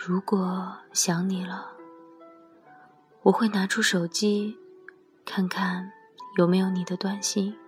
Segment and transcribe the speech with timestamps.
[0.00, 1.72] 如果想你了，
[3.22, 4.56] 我会拿出手机，
[5.26, 5.90] 看看
[6.36, 7.58] 有没有你的短信。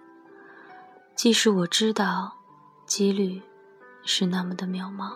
[1.17, 2.33] 即使我知道
[2.87, 3.43] 几率
[4.05, 5.13] 是那么的渺茫。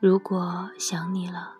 [0.00, 1.54] 如果想你了，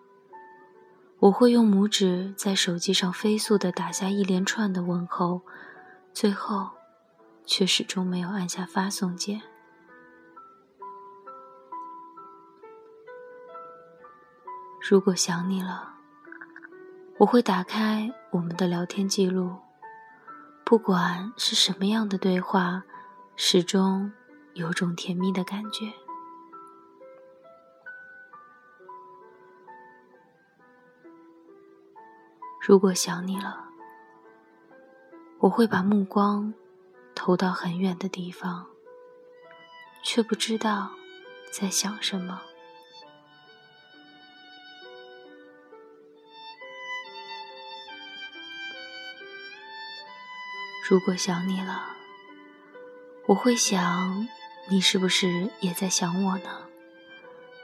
[1.19, 5.41] 我会用拇指在手机上飞速的打下一连串的问候，
[6.11, 6.69] 最后
[7.45, 9.41] 却始终没有按下发送键。
[14.89, 15.93] 如果想你了，
[17.17, 19.55] 我会打开我们的聊天记录，
[20.63, 22.83] 不管是什么样的对话，
[23.35, 24.11] 始终
[24.53, 25.93] 有种甜蜜的感觉。
[32.59, 33.63] 如果想你了，
[35.37, 36.51] 我会把目光
[37.13, 38.65] 投到很远的地方，
[40.03, 40.89] 却不知道
[41.51, 42.41] 在想什么。
[50.89, 51.85] 如果想你了，
[53.27, 54.27] 我会想，
[54.67, 56.49] 你是不是也在想我呢？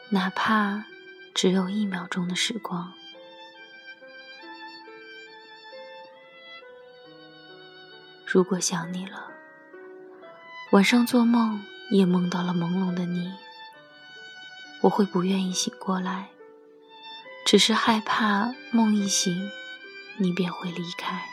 [0.09, 0.85] 哪怕
[1.33, 2.93] 只有一秒钟的时光。
[8.25, 9.31] 如果想你了，
[10.71, 13.33] 晚上做梦也梦到了朦胧的你，
[14.81, 16.29] 我会不愿意醒过来，
[17.45, 19.49] 只是害怕梦一醒，
[20.17, 21.27] 你便会离开。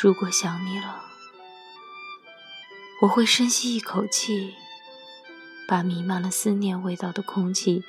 [0.00, 1.02] 如果想你了，
[3.02, 4.54] 我会深吸一口气，
[5.66, 7.82] 把弥漫了思念味道的空气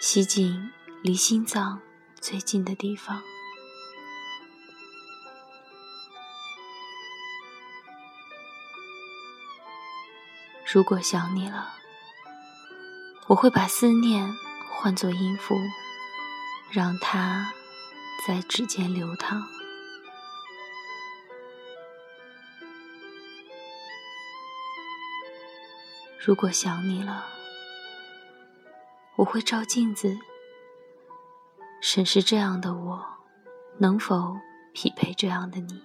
[0.00, 0.72] 吸进
[1.02, 1.78] 离心脏
[2.18, 3.22] 最近的地方。
[10.72, 11.74] 如果想你了，
[13.26, 14.34] 我会把思念
[14.70, 15.54] 换作音符，
[16.70, 17.52] 让它
[18.26, 19.59] 在指尖流淌。
[26.22, 27.24] 如果想你了，
[29.16, 30.18] 我会照镜子，
[31.80, 33.02] 审视这样的我
[33.78, 34.36] 能否
[34.74, 35.82] 匹配这样的你。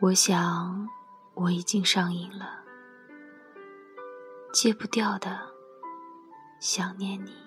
[0.00, 0.88] 我想
[1.34, 2.64] 我已经上瘾了，
[4.54, 5.38] 戒不掉的
[6.58, 7.43] 想念你。